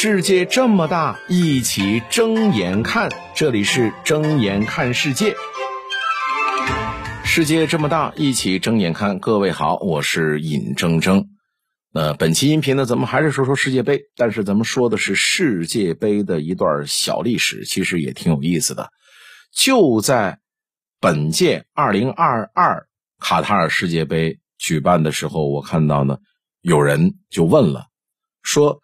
[0.00, 3.10] 世界这么大，一起睁眼看。
[3.34, 5.34] 这里是睁眼看世界。
[7.24, 9.18] 世界这么大，一起睁眼看。
[9.18, 11.26] 各位好，我是尹铮铮。
[11.92, 18.90] 那本期音频呢，咱们还是说说世界杯，但是咱们说的是世界杯的一段小历史，其实也挺有意思的。
[19.52, 20.38] 就在
[21.00, 22.86] 本届二零二二
[23.18, 26.18] 卡塔尔世界杯举办的时候，我看到呢，
[26.60, 27.86] 有人就问了，
[28.44, 28.80] 说。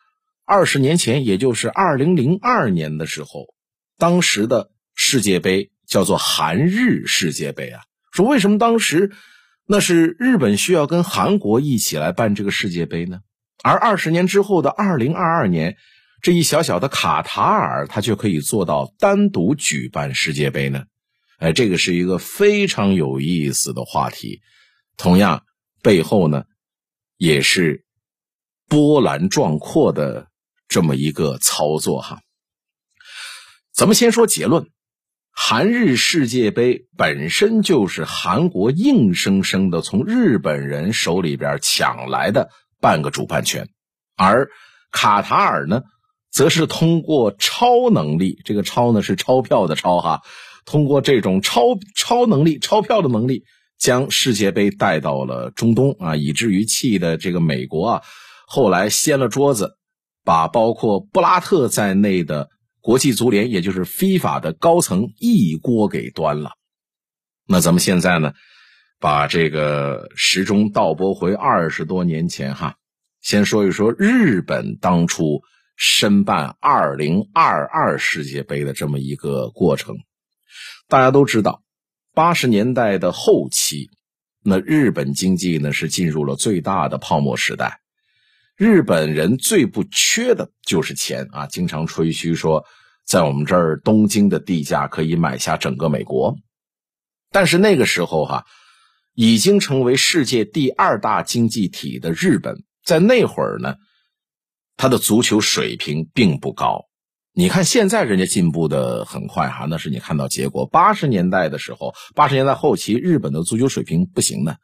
[0.46, 3.54] 二十年前，也就是二零零二年的时候，
[3.96, 7.80] 当时的世界杯叫做韩日世界杯啊。
[8.12, 9.12] 说为什么当时
[9.66, 13.20] 那是日本需要跟韩国一起来办这个世界杯呢？
[13.62, 15.78] 而二十年之后的二零二二年，
[16.20, 20.84] 这一小小的卡塔尔，它却可以做到单独举办世界杯呢？
[21.38, 24.42] 哎，这个是一个非常有意思的话题。
[24.98, 25.44] 同样，
[25.82, 26.44] 背后呢，
[27.16, 27.86] 也是
[28.68, 30.28] 波澜壮阔的。
[30.74, 32.18] 这么一个操作哈，
[33.72, 34.66] 咱们先说结论：
[35.30, 42.48] 韩日世界杯本身就是韩国硬生生的从日本人手里边抢来的
[42.80, 43.68] 半个主办权，
[44.16, 44.50] 而
[44.90, 45.82] 卡塔尔呢，
[46.32, 50.22] 则是通过超能力，这个钞呢是钞票的钞哈，
[50.64, 53.44] 通过这种超超能力、钞票的能力，
[53.78, 58.02] 将世界杯带到了中东啊，以至于气的这个美国啊，
[58.48, 59.76] 后来掀了桌子。
[60.24, 62.48] 把包括布拉特在内的
[62.80, 66.52] 国际足联，也就是非法的高层一锅给端了。
[67.46, 68.32] 那咱们现在呢，
[68.98, 72.76] 把这个时钟倒拨回二十多年前哈，
[73.20, 75.42] 先说一说日本当初
[75.76, 79.96] 申办2022世界杯的这么一个过程。
[80.88, 81.62] 大家都知道，
[82.14, 83.90] 八十年代的后期，
[84.42, 87.80] 那日本经济呢是进入了最大的泡沫时代。
[88.56, 91.46] 日本人最不缺的就是钱啊！
[91.48, 92.64] 经常吹嘘说，
[93.04, 96.36] 在我们这儿东京的地价可以买下整个美国。
[97.32, 98.44] 但是那个时候哈，
[99.12, 103.74] 已经成为世界第二大经济体的日本，在那会儿呢，
[104.76, 106.84] 他的足球水平并不高。
[107.32, 110.64] 你看现在人家进步的很快哈，那是你看到结果。
[110.68, 114.58] 八十年代的时候，八十年代后期，日本的足球水平不行的，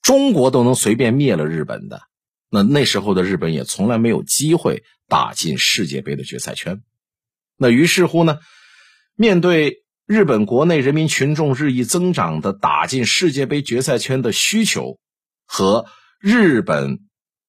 [0.00, 2.02] 中国都能随便灭了日本的。
[2.50, 6.82] 那那时候的日本也从来没有机会打进世界杯的决赛圈。
[7.56, 8.38] 那于是乎呢，
[9.14, 14.98] 面对日本国内人民群众日益增长的打进世界杯决赛圈的需求，
[15.46, 15.86] 和
[16.18, 16.98] 日本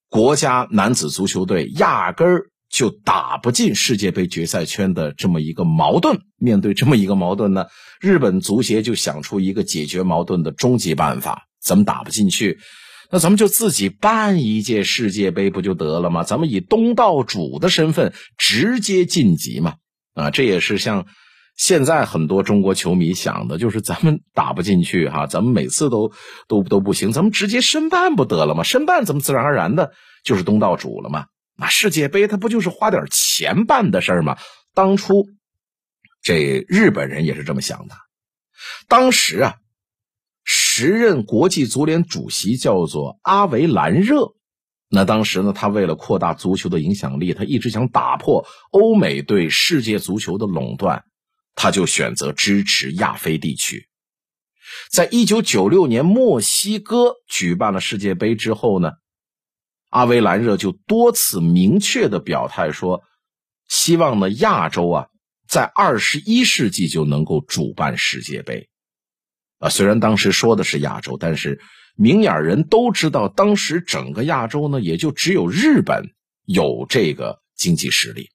[0.09, 7.65] 国家男子足球队压根儿就打不进世界杯决赛圈的这么一个矛盾，面对这么一个矛盾呢，
[7.99, 12.59] 日本足协就想出一个解决矛盾的终极办法：怎么打不进去？
[13.11, 16.23] 那咱们就自己办一届世界杯不就得了吗？
[16.23, 19.75] 咱们以东道主的身份直接晋级嘛！
[20.13, 21.05] 啊，这也是像
[21.57, 26.13] 现在很多中国球迷想的，就是咱们打不进去哈，咱们每次都
[26.47, 28.63] 都都不行，咱们直接申办不得了吗？
[28.63, 29.91] 申办咱们自然而然的
[30.23, 31.25] 就是东道主了吗。
[31.57, 34.37] 那世界杯它不就是花点钱办的事儿吗？
[34.73, 35.27] 当初
[36.23, 37.95] 这日本人也是这么想的，
[38.87, 39.55] 当时啊。
[40.73, 44.35] 时任国际足联主席叫做阿维兰热，
[44.87, 51.03] 那当时呢，他为了扩大足球的影响力，他一直想打破欧美对世界足球的垄断，
[51.55, 53.89] 他就选择支持亚非地区。
[54.89, 58.93] 在一九九六年墨西哥举办了世界杯之后呢，
[59.89, 63.01] 阿维兰热就多次明确的表态说，
[63.67, 65.07] 希望呢亚洲啊，
[65.49, 68.69] 在二十一世纪就能够主办世界杯。
[69.61, 71.59] 啊，虽然当时说的是亚洲，但是
[71.95, 76.09] 明眼人都知道，当时整个亚洲呢，也就只有日本
[76.47, 78.29] 有这个经济实力。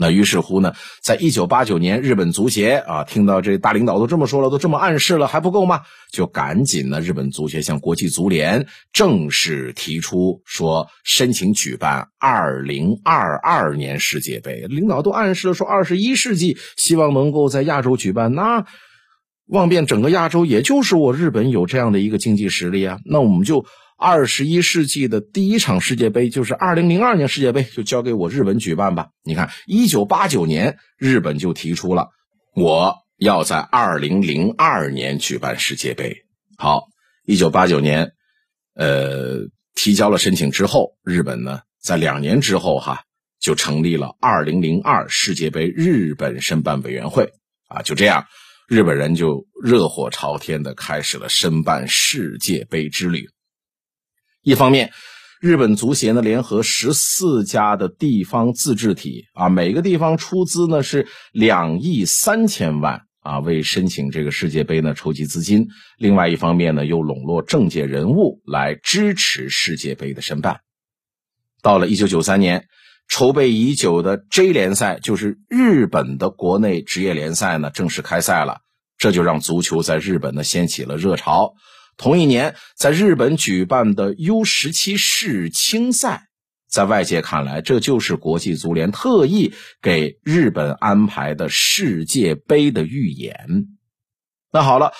[0.00, 0.72] 那于是乎呢，
[1.02, 5.82] 在一九八九年，日本足协啊，听到这大领导都这么说了，都这么暗示了，还不够吗？
[6.12, 14.64] 就赶紧呢，日本足协向国际足联正式提出说，申请举办二零二二年世界杯。
[14.68, 18.32] 领导都暗示了说，二十一世纪希望能够在亚洲举办。
[18.32, 18.64] 那。
[19.48, 22.98] 望遍整个亚洲，也就是我日本有这样的一个经济实力啊。
[23.04, 23.64] 那我们就
[23.96, 29.08] 二十一世纪的第一场世界杯，就是二零零二年世界杯，就交给我日本举办吧。
[29.24, 32.08] 你看，一九八九年日本就提出了，
[32.54, 36.18] 我要在二零零二年举办世界杯。
[36.56, 36.84] 好，
[37.24, 38.12] 一九八九年，
[38.74, 43.02] 呃，提交了申请之后，日本呢，在两年之后哈，
[43.40, 47.30] 就成立了二零零二世界杯日本申办委员会
[47.68, 48.26] 啊，就这样。
[48.68, 53.30] 日本人就热火朝天的开始了申办世界杯之旅。
[54.42, 54.92] 一方面，
[55.40, 65.68] 日本足协呢联合十四家的地方自治体啊，每个地方出资呢是两亿三千万啊，为申请这个世界杯呢筹集资金。
[65.96, 70.60] 另外一方面呢，又笼络政界人物来支持世界杯的申办。
[71.62, 72.66] 到了一九九三年，
[73.08, 78.60] 筹备已久的 J 联赛，就是日本的国内职业联赛呢，正式开赛了。
[78.98, 81.54] 这就让足球在日本呢掀起了热潮。
[81.96, 86.28] 同一年，在日本举办的 U 十七世青赛，
[86.68, 93.66] 在外界看来，这就是国际足联特意给日本安排的世界杯的预演。
[94.52, 94.92] 那好了，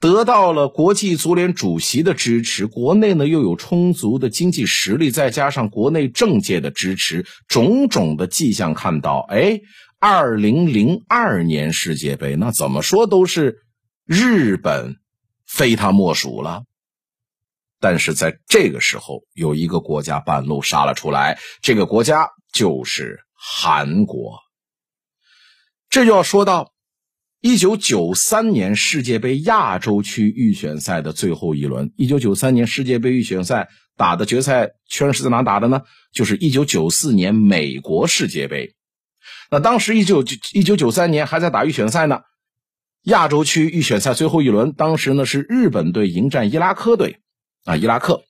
[0.00, 9.60] 得到了国际足联主席的支持，国内呢又有充足的经济实力，再加上国内政界的支持，种种的迹象看到，哎，
[9.98, 13.58] 二零零二年世界杯，那怎么说都是
[14.04, 14.96] 日本。
[15.50, 16.64] 非他莫属了。
[17.80, 24.40] 但是在这个时候，有一个国家半路杀了出来，这个国家就是韩国。
[25.88, 26.70] 这就要说到
[27.40, 31.92] 一九九三年世界杯亚洲区预选赛的最后一轮。
[31.96, 35.82] 一九九三年世界杯预选赛打的决赛圈是在哪打的呢？
[36.12, 38.74] 就是一九九四年美国世界杯。
[39.52, 42.22] 那当时一九九一九九三年还在打预选赛呢。
[43.04, 47.20] 亚洲区预选赛最后一轮，当时呢是日本队迎战伊拉克队，
[47.64, 48.24] 啊，伊拉克，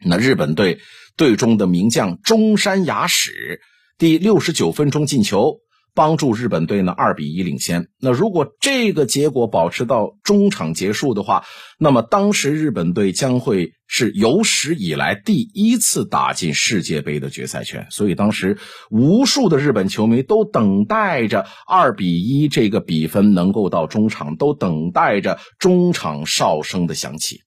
[0.00, 0.78] 那日本队
[1.16, 3.60] 队中的名将中山雅史
[3.98, 5.58] 第六十九分钟进球。
[5.94, 7.88] 帮助日本队呢二比一领先。
[8.00, 11.44] 那如果这个结果保持到中场结束的话，
[11.78, 17.86] 那么当时日本队将会是有史以来第一次打进世界杯的决赛圈。
[17.90, 18.58] 所以当时
[18.90, 27.42] 无数的日本球迷都等待着二比一这个比分能够到中场，都等待着中场哨声的响起。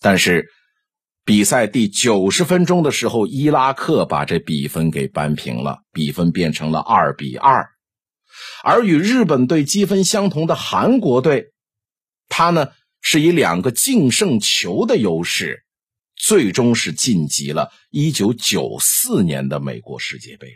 [0.00, 0.48] 但是
[1.26, 7.66] 比赛第九十分钟的时候，伊拉克把这比分给扳平了，比分变成了二比二。
[8.62, 11.52] 而与日本队积分相同的韩国队，
[12.28, 12.68] 他呢
[13.00, 15.64] 是以两个净胜球的优势，
[16.14, 20.48] 最终是晋级了1994年的美国世界杯。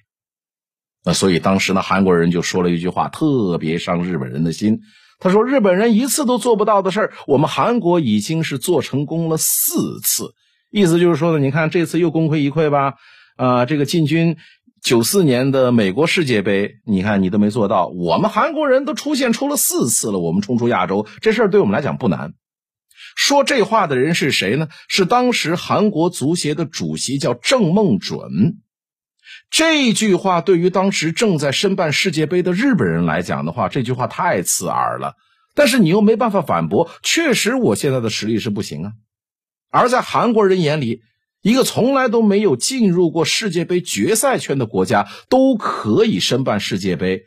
[1.03, 4.79] 那所以当时呢，韩国人就说了一句话，特别伤日本人的心。
[5.19, 10.35] 他说：“日本人一次都做不到的事儿，我们韩国已经是做成功了四次。”
[10.71, 12.95] 意思就是说呢，你看这次又功亏一篑吧？
[13.37, 14.37] 啊，这个进军。
[14.81, 22.33] 九四年的美国世界杯，你看你都没做到，我们韩国人都出现出了四次了，我们冲出亚洲这事儿对我们来讲不难。
[23.17, 24.69] 说这话的人是谁呢？
[24.87, 28.21] 是当时韩国足协的主席，叫郑梦准。
[29.51, 35.15] 这句话对于当时正在申办世界杯的日本人来讲的话，这句话太刺耳了。
[35.57, 38.93] 但是你又没办法反驳，确实我现在的实力是不行啊。
[39.71, 41.03] 而在韩国人眼里。
[41.41, 47.23] 一个从来都没有进入过世界杯决赛圈的国家都可以申办世界杯，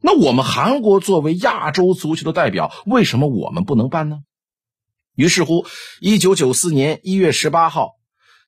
[0.00, 4.20] 那我们韩国作为亚洲足球的代表，为什么我们不能办呢？
[5.16, 5.66] 于是乎，
[6.00, 7.94] 一九九四年一月十八号，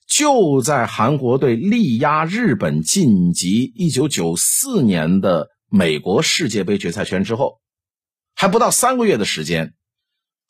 [0.09, 7.61] 就在韩国队力压日本晋级一九九四年的美国世界杯决赛圈之后，
[8.37, 9.75] 还不到三个月的时间，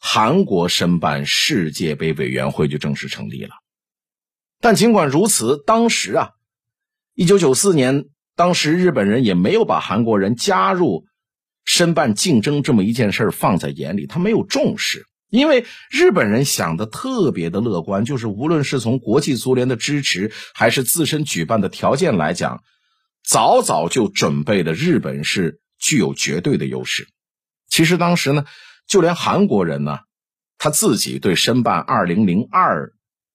[0.01, 3.51] 韩国申办世界杯委员会就正式成立了。
[4.61, 6.31] 但尽管如此，当时啊，
[7.15, 11.05] 一九九四年，当时日本人也没有把韩国人加入
[11.65, 22.63] 申办竞争这么一件事放在眼里，他没有重视，因为日本人想的特别的乐观，就是无论是从国际足联的支持，还是自身举办的条件来讲，
[23.23, 27.07] 早早就准备的日本是具有绝对的优势。
[27.69, 28.45] 其实当时呢，
[28.91, 30.01] 就连韩国人呢，
[30.59, 32.93] 他自己对申办二零零二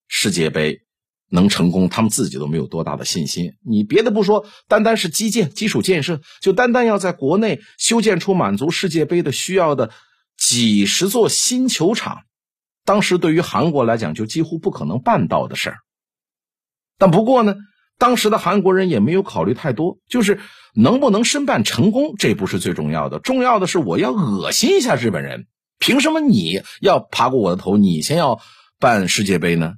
[0.08, 0.82] 世界杯。
[1.28, 3.54] 能成功，他们自己都没有多大的信心。
[3.66, 9.92] 你别的不说，单单是基建、基础建设，就单单要在国内修建出满足世界杯的需要的
[10.38, 12.22] 几十座新球场，
[12.86, 15.78] 当时对于韩国来讲就几乎不可能办到的事儿。
[17.00, 17.56] 但不过呢，
[17.98, 20.40] 当时的韩国人也没有考虑太多，就是
[20.76, 25.48] 能不能申办成功，这不是最重要的，重要的是我要恶心一下日本人。
[25.80, 28.40] 凭什么你要爬过我的头，你先要
[28.80, 29.74] 办世界杯呢？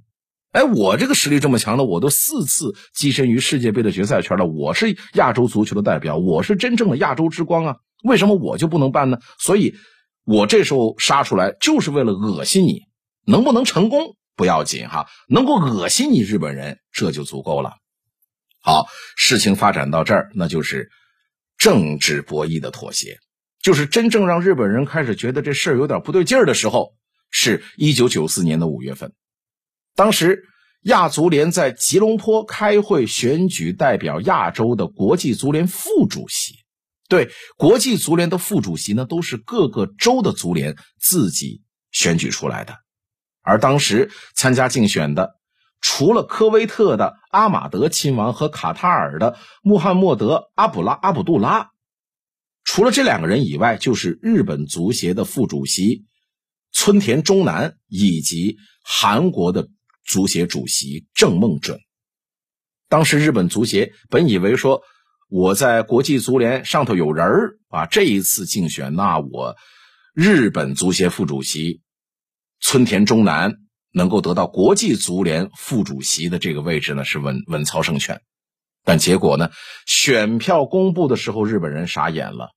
[0.52, 4.46] 哎，我这个实力这么强的，我都四次跻身于世界杯的决赛圈了。
[4.46, 7.76] 我是亚洲足球的代表，我是真正的亚洲之光啊！
[8.04, 9.20] 为什么我就不能办呢？
[9.40, 9.76] 所以，
[10.26, 12.82] 我这时候杀出来就是为了恶心你。
[13.26, 17.74] 能不能成功不要紧哈，能够恶心你日本人这就足够了。
[18.62, 20.90] 好，事情发展到这儿，那就是
[21.58, 23.18] 政治博弈的妥协，
[23.62, 26.94] 就是真正让日本人开始觉得这事儿有点不对劲儿的时候，
[27.32, 29.14] 是一九九四年的五月份。
[29.96, 30.44] 当时，
[30.82, 36.56] 亚足联在吉隆坡开会选举代表亚洲的国际足联副主席。
[37.10, 42.76] 对，国际足联的副主席呢，都是各个州的足联自己选举出来的。
[43.42, 45.36] 而当时参加竞选的，
[45.82, 51.72] 除了科威特的阿马德亲王和卡塔尔的穆罕默德阿卜拉阿卜杜拉，
[52.64, 56.06] 除了这两个人以外，就是日本足协的副主席
[56.72, 59.68] 村田中南以及韩国的。
[60.10, 61.82] 足协主席郑梦准，
[62.88, 64.82] 当时日本足协本以为说
[65.28, 69.58] 我在国际足联上头有人儿啊，这一次竞选，那我
[70.14, 71.82] 日本足协副主席
[72.62, 73.58] 村田中南
[73.92, 78.22] 能够得到国际足联副主席的这个位置呢，是稳稳操胜券。
[78.84, 79.50] 但结果呢，
[79.86, 82.52] 选票公布的时候，日本人傻眼了，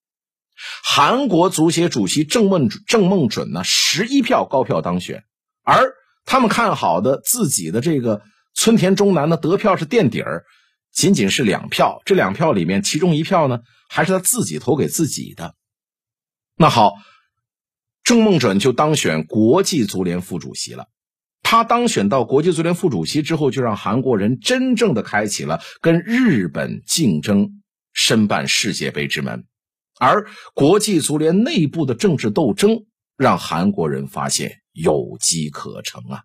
[0.83, 5.25] 韩国足协主席郑梦郑梦准呢，十一票高票当选，
[5.63, 5.95] 而。
[6.27, 8.23] 他们看好的自己的这个
[8.55, 10.45] 村田中南的得票是垫底儿，
[10.93, 12.03] 仅仅是两票。
[12.05, 15.57] 这两票里面，其中一票呢还是他自己投给自己的。
[16.55, 16.93] 那好，
[18.05, 20.87] 郑梦准就当选国际足联副主席了。
[21.51, 27.61] 他当选到国际足联副主席之后，就让韩国人真正的开启了跟日本竞争
[27.93, 29.45] 申办世界杯之门。
[29.99, 32.85] 而国际足联内部的政治斗争，
[33.17, 34.59] 让韩国人发现。
[34.73, 36.23] 有机可乘啊！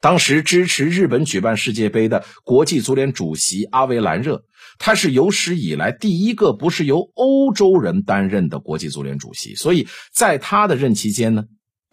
[0.00, 4.42] 当时支持日本举办世界杯的国际足联主席阿维兰热，
[4.76, 11.44] 他是有史以来第一个不是由欧洲人担任的国际足联主席，所以在他的任期间呢，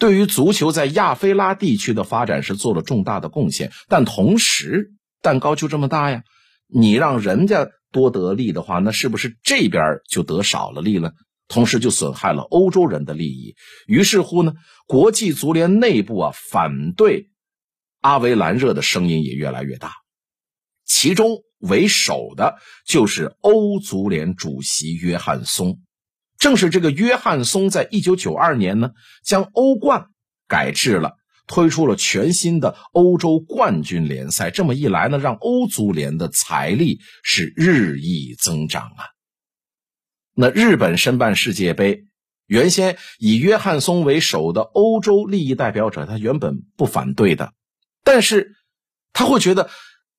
[0.02, 3.72] 对于足球在亚非拉地区的发展是做了重大的贡献。
[3.88, 6.24] 但同时，蛋糕就这么大呀，
[6.66, 11.14] 你让人家多得利的话，那是不是这边就得少了利了？
[11.48, 13.56] 同时就损害了欧洲人的利益，
[13.86, 14.54] 于是乎呢，
[14.88, 17.30] 国际足联内部啊反对
[18.00, 19.94] 阿维兰热的声音也越来越大，
[20.84, 25.80] 其中为首的就是欧足联主席约翰松。
[26.42, 28.94] 正是这个约翰松，在一九九二年呢，
[29.24, 30.08] 将欧冠
[30.48, 31.14] 改制了，
[31.46, 34.50] 推出了全新的欧洲冠军联赛。
[34.50, 39.06] 这么一来呢，让欧足联的财力是日益增长啊。
[40.34, 42.06] 那日本申办世界杯，
[42.48, 47.54] 原先以约翰松为首的欧洲利益代表者，他原本不反对的，
[48.04, 48.56] 但是
[49.14, 49.70] 他会觉得，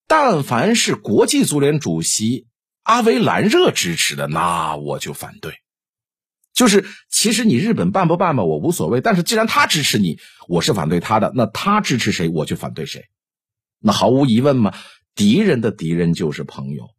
[0.07, 2.47] 但凡是国际足联主席
[2.85, 5.55] 阿维兰热支持的，那我就反对。
[6.55, 10.19] 就是其实你日本办不办吧，我无所谓，但是既然他支持你，
[10.49, 13.05] 我是反对他的，那他支持谁，我就反对谁。
[13.81, 14.75] 那毫无疑问嘛，
[15.15, 16.91] 敌人的敌人就是朋友。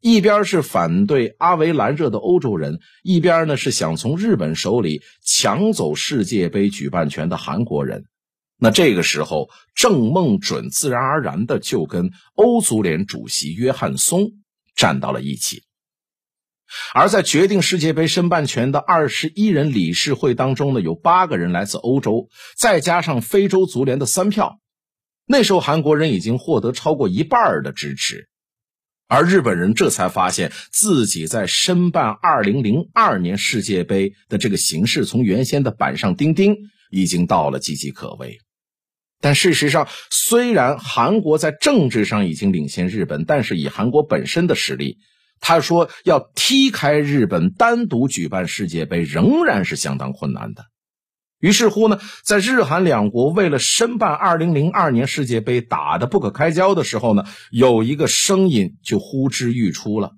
[0.00, 8.04] 一边是反对阿维兰热的欧洲人，一边呢是想从日本手里抢走世界杯举办权的韩国人。
[8.58, 14.32] 那这个时候，郑梦准自然而然的就跟欧足联主席约翰松
[14.74, 15.62] 站到了一起。
[16.94, 24.58] 而在决定世界杯申办权的二十一人理事会当中呢，有八个人来自欧洲，再加上非洲足联的三票，
[25.26, 28.28] 那时候韩国人已经获得超过一半的支持。
[29.08, 36.56] 而日本人这才发现自己在申办2002年世界杯的这个形势，从原先的板上钉钉，
[36.90, 38.40] 已经到了岌岌可危。
[39.20, 44.98] 但事实上，虽然韩国在政治上已经领先日本，但是以韩国本身的实力，
[45.40, 50.64] 他说要踢开日本，单独举办世界杯，仍然是相当困难的。
[51.38, 60.12] 于是乎呢，在日韩两国为了申办2002年世界杯打得不可开交的时候呢，有一个声音就呼之欲出了。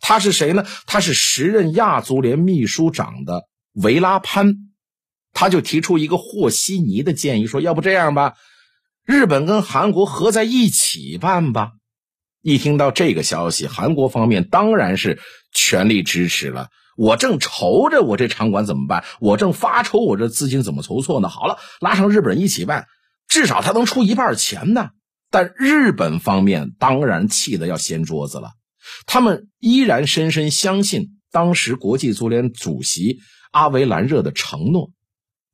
[0.00, 0.64] 他是谁呢？
[0.86, 3.44] 他是时任亚足联秘书长的
[3.74, 4.54] 维拉潘，
[5.34, 8.34] 他就提出一个和稀泥的建议，说要不这样吧，
[9.04, 11.72] 日本跟韩国合在一起办吧。
[12.44, 15.18] 一听到这个消息，韩国方面当然是
[15.50, 16.68] 全力支持了。
[16.94, 21.30] 我正愁着我这场馆怎么办，我正发愁我这资金怎么筹措呢。
[21.30, 22.84] 好了，拉上日本人一起办，
[23.28, 24.90] 至少他能出一半钱呢。
[25.30, 28.50] 但日本方面当然气得要掀桌子了，
[29.06, 33.20] 他们依然深深相信当时国际足联主席
[33.52, 34.90] 阿维兰热的承诺，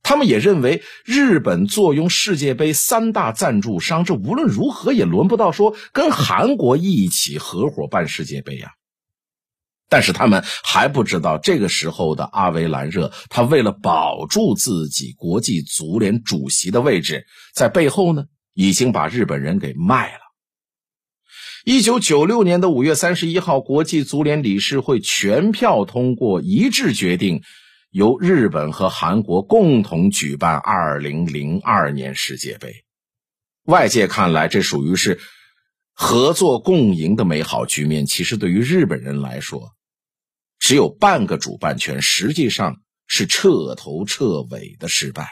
[0.03, 8.73] 他们也认为日本坐拥世界杯三大赞助商，这无论如何也轮不到说跟韩国一起合伙办世界杯呀。
[9.89, 20.21] 但是他们还不知道，这个时候的阿维兰热，他为了保住自己国际足联主席的位置，在背后呢，已经把日本人给卖了。
[21.65, 27.43] 一九九六年的五月三十一号，国际足联理事会全票通过，一致决定，
[27.91, 32.85] 由日本和韩国共同举办二零零二年世界杯。
[33.65, 35.19] 外界看来，这属于是
[35.93, 38.07] 合作共赢的美好局面。
[38.07, 39.73] 其实对于日本人来说，
[40.61, 42.77] 只有半个主办权，实际上
[43.09, 45.29] 是彻头彻尾的失败。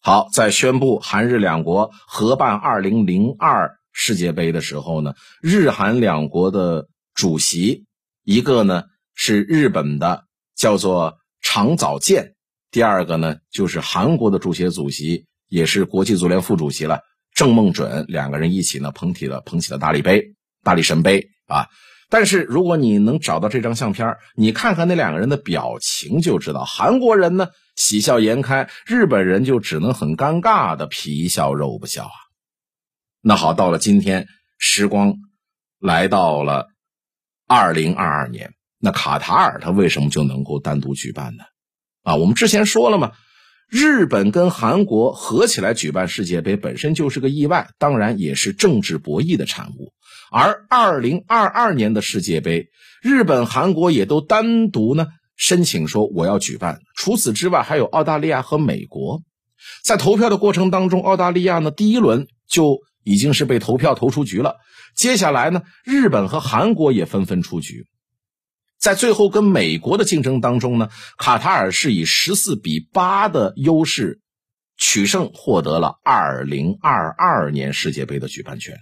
[0.00, 7.86] 好，在宣布韩日两国合办2002世界杯的时候呢，日韩两国的主席，
[8.22, 10.25] 一个呢是日本的，
[10.56, 12.24] 叫做长早健；
[12.70, 17.00] 第二个呢就是韩国的足协主席，也是国际足联副主席了，
[17.34, 18.04] 郑梦准。
[18.08, 20.34] 两个人一起呢捧起了捧起了大力杯、
[20.64, 21.66] 大力神杯啊。
[22.08, 32.14] 但是如果你能找到这张相片，你看看那两个人的表情，就知道韩国人呢喜笑颜开，日本人就只能很尴尬的皮笑肉不笑啊。
[33.20, 35.16] 那好，到了今天，时光
[35.80, 36.68] 来到了
[37.48, 38.54] 二零二二年，
[38.86, 41.42] 那卡塔尔他为什么就能够单独举办呢？
[42.04, 43.10] 啊，我们之前说了嘛。
[43.68, 49.92] 日本跟韩国合起来举办世界杯本身就是个意外，当然也是政治博弈的产物。
[50.30, 52.68] 而二零二二年的世界杯，
[53.02, 56.78] 日本、韩国也都单独呢申请说我要举办。
[56.94, 59.22] 除此之外，还有澳大利亚和美国。
[59.82, 64.54] 在投票的过程当中，澳大利亚呢第一轮就已经是被投票投出局了。
[64.94, 67.84] 接下来呢，日本和韩国也纷纷出局。
[68.86, 74.20] 在最后跟美国的竞争当中呢，卡塔尔是以十四比八的优势
[74.76, 78.76] 取胜，获得了二零二二年世界杯的举办权。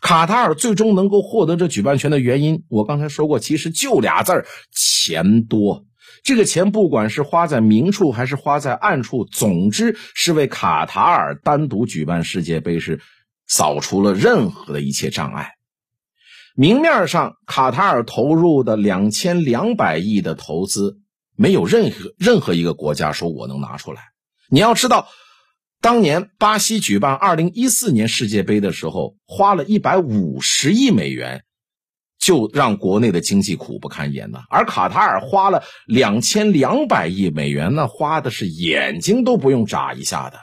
[0.00, 5.84] 卡塔尔最终能够获得这举办权的原因，我刚才说过，其实就俩字儿：钱多。
[6.24, 13.00] 这个钱不管是花在明处还是花在暗处，总之是为卡塔尔单独举办世界杯是
[13.46, 15.52] 扫除了任何的一切障碍。
[16.60, 20.98] 明面上，卡塔尔投入的两千两百亿的投资，
[21.36, 24.08] 没有任何任何一个国家说我能拿出来。
[24.50, 25.06] 你要知道，
[25.80, 31.44] 当年巴西举办二零一四年世界杯的时候，花了一百五十亿美元，
[32.18, 34.40] 就让国内的经济苦不堪言呐。
[34.50, 40.40] 而卡塔尔花了两千两百亿美元，那花的是眼睛都不用眨一下的。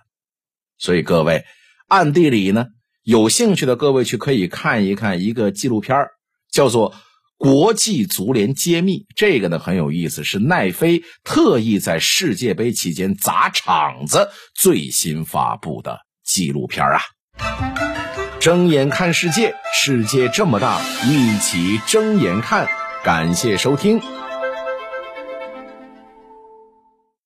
[0.78, 1.44] 所以各位，
[1.90, 2.68] 暗地里呢。
[3.06, 6.08] 有兴趣的各位去可以看一看一个纪录片
[6.52, 6.92] 叫做
[7.38, 8.98] 《国际足联揭秘》。
[9.16, 17.00] 这个呢很有意思，是奈飞特意在世界杯期间砸场子最新发布的纪录片啊！
[18.40, 22.68] 睁眼看世界，世界这么大，一起睁眼看。
[23.04, 24.02] 感谢收听。